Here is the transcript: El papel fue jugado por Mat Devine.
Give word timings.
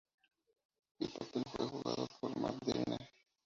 El 0.97 1.09
papel 1.11 1.43
fue 1.53 1.67
jugado 1.67 2.07
por 2.19 2.35
Mat 2.39 2.55
Devine. 2.65 3.11